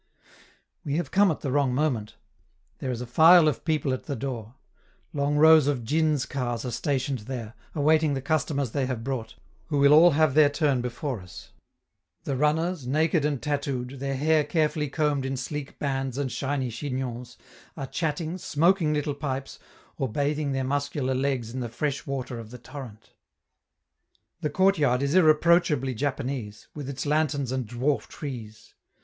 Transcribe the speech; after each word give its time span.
We 0.83 0.95
have 0.95 1.11
come 1.11 1.29
at 1.29 1.41
the 1.41 1.51
wrong 1.51 1.75
moment; 1.75 2.15
there 2.79 2.89
is 2.89 3.01
a 3.01 3.05
file 3.05 3.47
of 3.47 3.63
people 3.63 3.93
at 3.93 4.05
the 4.05 4.15
door. 4.15 4.55
Long 5.13 5.35
rows 5.37 5.67
of 5.67 5.83
djins' 5.85 6.25
cars 6.25 6.65
are 6.65 6.71
stationed 6.71 7.19
there, 7.29 7.53
awaiting 7.75 8.15
the 8.15 8.19
customers 8.23 8.71
they 8.71 8.87
have 8.87 9.03
brought, 9.03 9.35
who 9.67 9.77
will 9.77 9.93
all 9.93 10.09
have 10.09 10.33
their 10.33 10.49
turn 10.49 10.81
before 10.81 11.21
us. 11.21 11.51
The 12.23 12.35
runners, 12.35 12.87
naked 12.87 13.23
and 13.23 13.39
tattooed, 13.39 13.99
their 13.99 14.15
hair 14.15 14.43
carefully 14.43 14.89
combed 14.89 15.23
in 15.23 15.37
sleek 15.37 15.77
bands 15.77 16.17
and 16.17 16.31
shiny 16.31 16.71
chignons, 16.71 17.37
are 17.77 17.85
chatting, 17.85 18.39
smoking 18.39 18.95
little 18.95 19.13
pipes, 19.13 19.59
or 19.99 20.09
bathing 20.11 20.51
their 20.51 20.63
muscular 20.63 21.13
legs 21.13 21.53
in 21.53 21.59
the 21.59 21.69
fresh 21.69 22.07
water 22.07 22.39
of 22.39 22.49
the 22.49 22.57
torrent. 22.57 23.11
The 24.39 24.49
courtyard 24.49 25.03
is 25.03 25.13
irreproachably 25.13 25.93
Japanese, 25.93 26.69
with 26.73 26.89
its 26.89 27.05
lanterns 27.05 27.51
and 27.51 27.67
dwarf 27.67 28.07
trees. 28.07 28.73